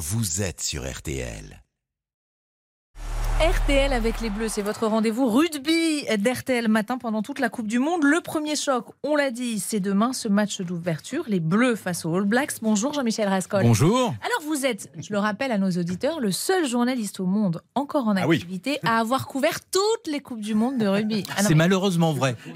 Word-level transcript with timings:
vous 0.00 0.40
êtes 0.40 0.62
sur 0.62 0.90
RTL. 0.90 1.62
RTL 3.38 3.92
avec 3.92 4.22
les 4.22 4.30
Bleus, 4.30 4.48
c'est 4.48 4.62
votre 4.62 4.86
rendez-vous 4.86 5.26
rugby 5.28 6.04
d'RTL 6.18 6.68
matin 6.68 6.96
pendant 6.96 7.20
toute 7.20 7.38
la 7.38 7.50
Coupe 7.50 7.66
du 7.66 7.78
Monde. 7.78 8.02
Le 8.04 8.22
premier 8.22 8.56
choc, 8.56 8.86
on 9.02 9.14
l'a 9.14 9.30
dit, 9.30 9.60
c'est 9.60 9.78
demain 9.80 10.14
ce 10.14 10.28
match 10.28 10.62
d'ouverture, 10.62 11.24
les 11.28 11.38
Bleus 11.40 11.76
face 11.76 12.06
aux 12.06 12.14
All 12.16 12.24
Blacks. 12.24 12.52
Bonjour 12.62 12.94
Jean-Michel 12.94 13.28
Rascol. 13.28 13.62
Bonjour. 13.62 14.14
Alors 14.22 14.42
vous 14.46 14.64
êtes, 14.64 14.90
je 14.98 15.12
le 15.12 15.18
rappelle 15.18 15.52
à 15.52 15.58
nos 15.58 15.70
auditeurs, 15.70 16.18
le 16.20 16.32
seul 16.32 16.66
journaliste 16.66 17.20
au 17.20 17.26
monde 17.26 17.60
encore 17.74 18.08
en 18.08 18.16
Ah 18.16 18.26
oui. 18.26 18.36
activité 18.36 18.78
à 18.84 19.00
avoir 19.00 19.26
couvert 19.26 19.58
toutes 19.70 20.06
les 20.10 20.20
Coupes 20.20 20.40
du 20.40 20.54
Monde 20.54 20.78
de 20.78 20.86
rugby. 20.86 21.24
Ah 21.36 21.42
C'est 21.42 21.50
mais 21.50 21.56
malheureusement 21.56 22.14
vrai. 22.14 22.36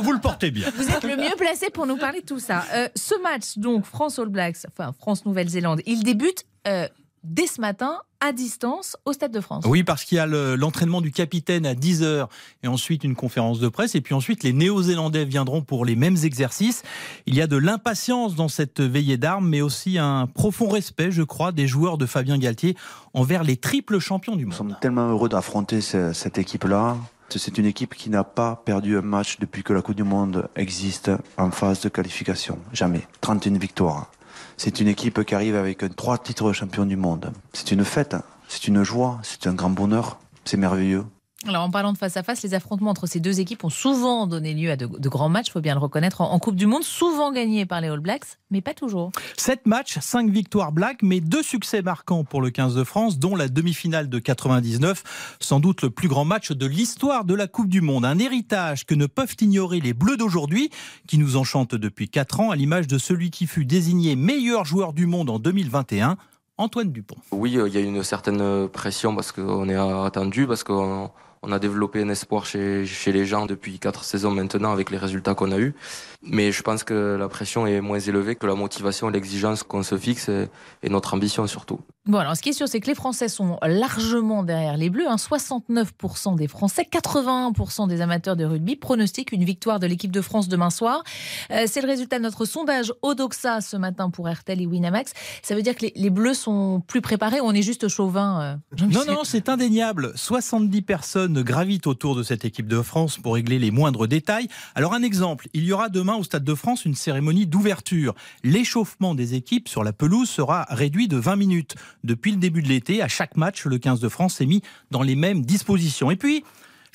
Vous 0.00 0.12
le 0.12 0.20
portez 0.20 0.50
bien. 0.50 0.68
Vous 0.76 0.88
êtes 0.88 1.04
le 1.04 1.16
mieux 1.16 1.34
placé 1.36 1.70
pour 1.70 1.86
nous 1.86 1.96
parler 1.96 2.20
de 2.20 2.26
tout 2.26 2.38
ça. 2.38 2.64
Euh, 2.74 2.88
ce 2.94 3.20
match, 3.22 3.58
donc 3.58 3.84
France 3.84 4.18
All 4.18 4.28
Blacks, 4.28 4.58
enfin 4.68 4.92
France-Nouvelle-Zélande, 4.98 5.80
il 5.86 6.02
débute 6.04 6.44
euh, 6.68 6.88
dès 7.24 7.46
ce 7.46 7.60
matin 7.60 7.98
à 8.20 8.32
distance 8.32 8.96
au 9.04 9.12
Stade 9.12 9.30
de 9.32 9.40
France. 9.42 9.64
Oui, 9.66 9.82
parce 9.82 10.04
qu'il 10.04 10.16
y 10.16 10.18
a 10.18 10.26
le- 10.26 10.54
l'entraînement 10.56 11.00
du 11.02 11.10
capitaine 11.12 11.66
à 11.66 11.74
10h 11.74 12.28
et 12.62 12.66
ensuite 12.68 13.04
une 13.04 13.14
conférence 13.14 13.58
de 13.60 13.68
presse. 13.68 13.94
Et 13.94 14.00
puis 14.00 14.14
ensuite, 14.14 14.42
les 14.42 14.54
Néo-Zélandais 14.54 15.26
viendront 15.26 15.60
pour 15.60 15.84
les 15.84 15.96
mêmes 15.96 16.16
exercices. 16.24 16.82
Il 17.26 17.34
y 17.34 17.42
a 17.42 17.46
de 17.46 17.56
l'impatience 17.58 18.34
dans 18.36 18.48
cette 18.48 18.80
veillée 18.80 19.18
d'armes, 19.18 19.48
mais 19.48 19.60
aussi 19.60 19.98
un 19.98 20.26
profond 20.26 20.68
respect, 20.68 21.10
je 21.10 21.22
crois, 21.22 21.52
des 21.52 21.66
joueurs 21.66 21.98
de 21.98 22.06
Fabien 22.06 22.38
Galtier 22.38 22.74
envers 23.12 23.44
les 23.44 23.58
triples 23.58 23.98
champions 23.98 24.34
du 24.34 24.44
Nous 24.44 24.50
monde. 24.50 24.56
sommes 24.56 24.76
tellement 24.80 25.08
heureux 25.10 25.28
d'affronter 25.28 25.80
ce- 25.82 26.14
cette 26.14 26.38
équipe-là. 26.38 26.96
C'est 27.28 27.58
une 27.58 27.66
équipe 27.66 27.94
qui 27.94 28.08
n'a 28.08 28.24
pas 28.24 28.62
perdu 28.64 28.96
un 28.96 29.02
match 29.02 29.38
depuis 29.38 29.62
que 29.62 29.72
la 29.72 29.82
Coupe 29.82 29.96
du 29.96 30.04
Monde 30.04 30.48
existe 30.56 31.10
en 31.36 31.50
phase 31.50 31.80
de 31.80 31.88
qualification. 31.88 32.58
Jamais. 32.72 33.06
31 33.20 33.58
victoires. 33.58 34.10
C'est 34.56 34.80
une 34.80 34.88
équipe 34.88 35.22
qui 35.24 35.34
arrive 35.34 35.56
avec 35.56 35.84
trois 35.96 36.18
titres 36.18 36.48
de 36.48 36.52
champion 36.52 36.86
du 36.86 36.96
monde. 36.96 37.32
C'est 37.52 37.72
une 37.72 37.84
fête, 37.84 38.16
c'est 38.48 38.68
une 38.68 38.82
joie, 38.82 39.18
c'est 39.22 39.46
un 39.46 39.54
grand 39.54 39.70
bonheur. 39.70 40.18
C'est 40.44 40.56
merveilleux. 40.56 41.04
Alors 41.48 41.62
en 41.62 41.70
parlant 41.70 41.92
de 41.92 41.98
face 41.98 42.16
à 42.16 42.22
face, 42.24 42.42
les 42.42 42.54
affrontements 42.54 42.90
entre 42.90 43.06
ces 43.06 43.20
deux 43.20 43.38
équipes 43.38 43.62
ont 43.62 43.70
souvent 43.70 44.26
donné 44.26 44.52
lieu 44.52 44.70
à 44.70 44.76
de, 44.76 44.86
de 44.86 45.08
grands 45.08 45.28
matchs, 45.28 45.52
faut 45.52 45.60
bien 45.60 45.74
le 45.74 45.80
reconnaître, 45.80 46.20
en, 46.20 46.32
en 46.32 46.38
Coupe 46.40 46.56
du 46.56 46.66
Monde, 46.66 46.82
souvent 46.82 47.30
gagnés 47.30 47.66
par 47.66 47.80
les 47.80 47.88
All 47.88 48.00
Blacks, 48.00 48.38
mais 48.50 48.60
pas 48.60 48.74
toujours. 48.74 49.12
7 49.36 49.66
matchs, 49.66 49.98
5 50.00 50.28
victoires 50.28 50.72
black, 50.72 50.98
mais 51.02 51.20
deux 51.20 51.44
succès 51.44 51.82
marquants 51.82 52.24
pour 52.24 52.42
le 52.42 52.50
15 52.50 52.74
de 52.74 52.82
France, 52.82 53.18
dont 53.18 53.36
la 53.36 53.48
demi-finale 53.48 54.08
de 54.08 54.18
99, 54.18 55.36
sans 55.38 55.60
doute 55.60 55.82
le 55.82 55.90
plus 55.90 56.08
grand 56.08 56.24
match 56.24 56.50
de 56.50 56.66
l'histoire 56.66 57.24
de 57.24 57.34
la 57.34 57.46
Coupe 57.46 57.68
du 57.68 57.80
Monde. 57.80 58.04
Un 58.04 58.18
héritage 58.18 58.84
que 58.84 58.94
ne 58.94 59.06
peuvent 59.06 59.36
ignorer 59.40 59.80
les 59.80 59.94
Bleus 59.94 60.16
d'aujourd'hui, 60.16 60.70
qui 61.06 61.18
nous 61.18 61.36
enchantent 61.36 61.76
depuis 61.76 62.08
4 62.08 62.40
ans, 62.40 62.50
à 62.50 62.56
l'image 62.56 62.88
de 62.88 62.98
celui 62.98 63.30
qui 63.30 63.46
fut 63.46 63.64
désigné 63.64 64.16
meilleur 64.16 64.64
joueur 64.64 64.92
du 64.92 65.06
monde 65.06 65.30
en 65.30 65.38
2021, 65.38 66.16
Antoine 66.58 66.90
Dupont. 66.90 67.16
Oui, 67.30 67.56
euh, 67.56 67.68
il 67.68 67.74
y 67.74 67.76
a 67.76 67.80
une 67.80 68.02
certaine 68.02 68.68
pression 68.68 69.14
parce 69.14 69.30
qu'on 69.30 69.68
est 69.68 69.76
attendu, 69.76 70.46
parce 70.46 70.64
qu'on 70.64 71.10
on 71.42 71.52
a 71.52 71.58
développé 71.58 72.02
un 72.02 72.08
espoir 72.08 72.46
chez, 72.46 72.84
les 73.06 73.26
gens 73.26 73.46
depuis 73.46 73.78
quatre 73.78 74.04
saisons 74.04 74.30
maintenant 74.30 74.72
avec 74.72 74.90
les 74.90 74.98
résultats 74.98 75.34
qu'on 75.34 75.52
a 75.52 75.58
eus. 75.58 75.74
Mais 76.22 76.52
je 76.52 76.62
pense 76.62 76.84
que 76.84 77.16
la 77.18 77.28
pression 77.28 77.66
est 77.66 77.80
moins 77.80 78.00
élevée 78.00 78.36
que 78.36 78.46
la 78.46 78.54
motivation 78.54 79.08
l'exigence 79.08 79.62
qu'on 79.62 79.82
se 79.82 79.96
fixe 79.96 80.28
et 80.28 80.88
notre 80.88 81.14
ambition 81.14 81.46
surtout. 81.46 81.80
Bon, 82.06 82.18
alors 82.18 82.36
ce 82.36 82.42
qui 82.42 82.50
est 82.50 82.52
sûr, 82.52 82.68
c'est 82.68 82.78
que 82.78 82.86
les 82.86 82.94
Français 82.94 83.28
sont 83.28 83.58
largement 83.62 84.44
derrière 84.44 84.76
les 84.76 84.90
Bleus. 84.90 85.08
hein. 85.08 85.16
69% 85.16 86.36
des 86.36 86.46
Français, 86.46 86.86
81% 86.90 87.88
des 87.88 88.00
amateurs 88.00 88.36
de 88.36 88.44
rugby 88.44 88.76
pronostiquent 88.76 89.32
une 89.32 89.42
victoire 89.42 89.80
de 89.80 89.88
l'équipe 89.88 90.12
de 90.12 90.20
France 90.20 90.46
demain 90.46 90.70
soir. 90.70 91.02
Euh, 91.50 91.64
c'est 91.66 91.80
le 91.80 91.88
résultat 91.88 92.18
de 92.18 92.22
notre 92.22 92.44
sondage 92.44 92.92
Odoxa 93.02 93.60
ce 93.60 93.76
matin 93.76 94.10
pour 94.10 94.30
RTL 94.30 94.60
et 94.60 94.66
Winamax. 94.66 95.14
Ça 95.42 95.56
veut 95.56 95.62
dire 95.62 95.74
que 95.74 95.86
les, 95.94 96.10
Bleus 96.10 96.34
sont 96.34 96.80
plus 96.86 97.00
préparés 97.00 97.40
ou 97.40 97.44
on 97.44 97.52
est 97.52 97.62
juste 97.62 97.88
chauvin 97.88 98.58
euh, 98.80 98.86
Non, 98.86 99.04
non, 99.04 99.24
c'est 99.24 99.48
indéniable. 99.48 100.12
70 100.14 100.82
personnes 100.82 101.42
gravitent 101.42 101.88
autour 101.88 102.14
de 102.14 102.22
cette 102.22 102.44
équipe 102.44 102.68
de 102.68 102.82
France 102.82 103.18
pour 103.18 103.34
régler 103.34 103.58
les 103.58 103.72
moindres 103.72 104.06
détails. 104.06 104.46
Alors 104.76 104.94
un 104.94 105.02
exemple, 105.02 105.48
il 105.54 105.64
y 105.64 105.72
aura 105.72 105.88
demain 105.88 106.14
au 106.14 106.22
Stade 106.22 106.44
de 106.44 106.54
France 106.54 106.84
une 106.84 106.94
cérémonie 106.94 107.46
d'ouverture. 107.46 108.14
L'échauffement 108.44 109.16
des 109.16 109.34
équipes 109.34 109.68
sur 109.68 109.82
la 109.82 109.92
pelouse 109.92 110.30
sera 110.30 110.66
réduit 110.70 111.08
de 111.08 111.16
20 111.16 111.34
minutes. 111.34 111.74
Depuis 112.04 112.30
le 112.30 112.36
début 112.38 112.62
de 112.62 112.68
l'été, 112.68 113.02
à 113.02 113.08
chaque 113.08 113.36
match, 113.36 113.64
le 113.64 113.78
15 113.78 114.00
de 114.00 114.08
France 114.08 114.36
s'est 114.36 114.46
mis 114.46 114.62
dans 114.90 115.02
les 115.02 115.16
mêmes 115.16 115.44
dispositions. 115.44 116.10
Et 116.10 116.16
puis, 116.16 116.44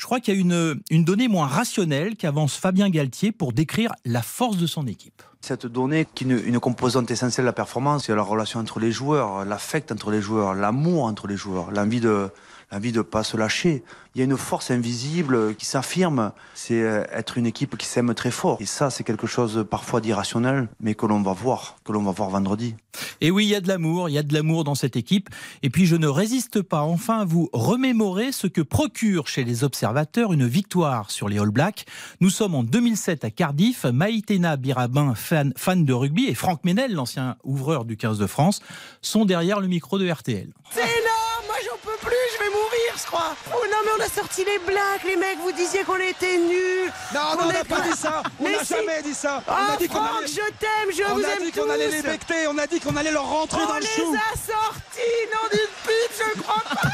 je 0.01 0.07
crois 0.07 0.19
qu'il 0.19 0.33
y 0.33 0.37
a 0.37 0.41
une, 0.41 0.81
une 0.89 1.05
donnée 1.05 1.27
moins 1.27 1.45
rationnelle 1.45 2.15
qu'avance 2.15 2.55
Fabien 2.55 2.89
Galtier 2.89 3.31
pour 3.31 3.53
décrire 3.53 3.91
la 4.03 4.23
force 4.23 4.57
de 4.57 4.65
son 4.65 4.87
équipe. 4.87 5.21
Cette 5.41 5.67
donnée 5.67 6.07
qui 6.15 6.23
est 6.23 6.27
une, 6.27 6.43
une 6.43 6.59
composante 6.59 7.11
essentielle 7.11 7.43
de 7.43 7.49
la 7.49 7.53
performance, 7.53 8.05
c'est 8.05 8.15
la 8.15 8.23
relation 8.23 8.59
entre 8.59 8.79
les 8.79 8.91
joueurs, 8.91 9.45
l'affect 9.45 9.91
entre 9.91 10.09
les 10.09 10.19
joueurs, 10.19 10.55
l'amour 10.55 11.03
entre 11.03 11.27
les 11.27 11.37
joueurs, 11.37 11.69
l'envie 11.69 11.99
de 11.99 12.31
l'envie 12.71 12.91
de 12.91 13.01
pas 13.01 13.23
se 13.23 13.37
lâcher. 13.37 13.83
Il 14.15 14.19
y 14.19 14.21
a 14.21 14.25
une 14.25 14.37
force 14.37 14.71
invisible 14.71 15.55
qui 15.55 15.65
s'affirme, 15.65 16.31
c'est 16.53 16.81
euh, 16.81 17.03
être 17.11 17.37
une 17.37 17.45
équipe 17.45 17.77
qui 17.77 17.85
s'aime 17.85 18.13
très 18.13 18.31
fort. 18.31 18.57
Et 18.59 18.65
ça, 18.65 18.89
c'est 18.89 19.03
quelque 19.03 19.27
chose 19.27 19.65
parfois 19.69 20.01
d'irrationnel, 20.01 20.67
mais 20.79 20.95
que 20.95 21.05
l'on 21.05 21.21
va 21.21 21.33
voir, 21.33 21.77
que 21.85 21.91
l'on 21.91 22.03
va 22.03 22.11
voir 22.11 22.29
vendredi. 22.29 22.75
Et 23.21 23.31
oui, 23.31 23.45
il 23.45 23.49
y 23.49 23.55
a 23.55 23.61
de 23.61 23.67
l'amour, 23.67 24.09
il 24.09 24.13
y 24.13 24.17
a 24.17 24.23
de 24.23 24.33
l'amour 24.33 24.63
dans 24.63 24.75
cette 24.75 24.95
équipe. 24.95 25.29
Et 25.63 25.69
puis 25.69 25.85
je 25.85 25.95
ne 25.95 26.07
résiste 26.07 26.61
pas 26.61 26.81
enfin 26.81 27.19
à 27.19 27.25
vous 27.25 27.49
remémorer 27.53 28.31
ce 28.31 28.47
que 28.47 28.61
procure 28.61 29.27
chez 29.27 29.43
les 29.43 29.63
observateurs 29.63 29.90
une 30.15 30.47
victoire 30.47 31.11
sur 31.11 31.27
les 31.29 31.37
All 31.39 31.49
Blacks. 31.49 31.85
Nous 32.21 32.29
sommes 32.29 32.55
en 32.55 32.63
2007 32.63 33.23
à 33.25 33.29
Cardiff. 33.31 33.83
Maïtena 33.85 34.55
Birabin, 34.57 35.13
fan, 35.15 35.53
fan 35.57 35.83
de 35.85 35.93
rugby, 35.93 36.27
et 36.27 36.35
Franck 36.35 36.63
Ménel, 36.63 36.93
l'ancien 36.93 37.35
ouvreur 37.43 37.85
du 37.85 37.97
15 37.97 38.17
de 38.17 38.27
France, 38.27 38.61
sont 39.01 39.25
derrière 39.25 39.59
le 39.59 39.67
micro 39.67 39.97
de 39.99 40.09
RTL. 40.09 40.49
C'est 40.71 40.79
énorme, 40.79 41.45
moi 41.45 41.55
j'en 41.65 41.77
peux 41.83 41.97
plus, 42.01 42.15
je 42.35 42.43
vais 42.43 42.49
mourir, 42.49 42.93
je 42.97 43.05
crois. 43.05 43.35
Oh 43.53 43.65
non, 43.69 43.77
mais 43.85 43.91
on 43.99 44.05
a 44.05 44.09
sorti 44.09 44.43
les 44.45 44.59
blacks, 44.65 45.03
les 45.05 45.15
mecs, 45.17 45.39
vous 45.43 45.51
disiez 45.51 45.83
qu'on 45.83 45.97
était 45.97 46.37
nuls. 46.37 46.91
Non, 47.13 47.19
on 47.41 47.47
n'a 47.47 47.59
est 47.59 47.63
pas 47.67 47.81
dit 47.81 47.95
ça. 47.97 48.23
On 48.39 48.43
n'a 48.49 48.63
si. 48.63 48.73
jamais 48.73 49.01
dit 49.03 49.13
ça. 49.13 49.43
On 49.47 49.51
Oh, 49.51 49.73
a 49.73 49.77
dit 49.77 49.87
qu'on 49.87 49.95
Franck, 49.95 50.17
allait, 50.19 50.27
je 50.27 50.47
t'aime, 50.59 50.95
je 50.95 51.03
on 51.11 51.15
vous 51.15 51.25
a 51.25 51.29
aime 51.29 51.43
dit 51.45 51.51
tous. 51.51 51.61
qu'on 51.61 51.69
allait 51.69 51.89
les 51.91 52.01
becter. 52.01 52.47
On 52.49 52.57
a 52.57 52.67
dit 52.67 52.79
qu'on 52.79 52.95
allait 52.95 53.11
leur 53.11 53.27
rentrer 53.29 53.61
on 53.63 53.67
dans 53.67 53.75
le 53.75 53.81
les 53.81 53.87
chou. 53.87 54.15
a 54.15 54.37
sortis, 54.37 55.19
non 55.33 55.49
d'une 55.51 55.73
pipe, 55.83 56.23
je 56.35 56.41
crois 56.41 56.63
pas. 56.69 56.89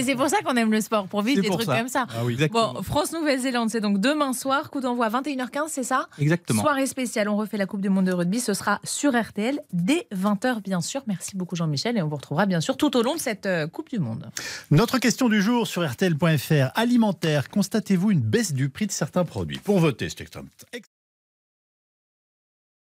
Mais 0.00 0.06
c'est 0.06 0.16
pour 0.16 0.28
ça 0.28 0.38
qu'on 0.42 0.54
aime 0.56 0.70
le 0.72 0.80
sport, 0.80 1.06
pour 1.08 1.22
vivre 1.22 1.42
des 1.42 1.48
trucs 1.48 1.62
ça. 1.66 1.78
comme 1.78 1.88
ça. 1.88 2.06
Ah 2.10 2.24
oui. 2.24 2.36
Bon, 2.50 2.82
France-Nouvelle-Zélande, 2.82 3.70
c'est 3.70 3.80
donc 3.80 3.98
demain 4.00 4.32
soir, 4.32 4.70
coup 4.70 4.80
d'envoi 4.80 5.06
à 5.06 5.10
21h15, 5.10 5.64
c'est 5.68 5.82
ça? 5.82 6.08
Exactement. 6.18 6.62
Soirée 6.62 6.86
spéciale, 6.86 7.28
on 7.28 7.36
refait 7.36 7.56
la 7.56 7.66
Coupe 7.66 7.80
du 7.80 7.88
Monde 7.90 8.06
de 8.06 8.12
rugby, 8.12 8.40
ce 8.40 8.54
sera 8.54 8.80
sur 8.84 9.12
RTL 9.18 9.60
dès 9.72 10.06
20h 10.14 10.62
bien 10.62 10.80
sûr. 10.80 11.02
Merci 11.06 11.36
beaucoup 11.36 11.56
Jean-Michel 11.56 11.96
et 11.96 12.02
on 12.02 12.08
vous 12.08 12.16
retrouvera 12.16 12.46
bien 12.46 12.60
sûr 12.60 12.76
tout 12.76 12.96
au 12.96 13.02
long 13.02 13.14
de 13.14 13.20
cette 13.20 13.46
euh, 13.46 13.66
Coupe 13.66 13.90
du 13.90 13.98
Monde. 13.98 14.30
Notre 14.70 14.98
question 14.98 15.28
du 15.28 15.42
jour 15.42 15.66
sur 15.66 15.88
RTL.fr. 15.88 16.70
Alimentaire, 16.74 17.48
constatez-vous 17.50 18.10
une 18.10 18.20
baisse 18.20 18.52
du 18.52 18.68
prix 18.70 18.86
de 18.86 18.92
certains 18.92 19.24
produits? 19.24 19.58
Pour 19.58 19.78
voter, 19.80 20.08
c'est 20.08 20.20
extrêmement- 20.22 20.48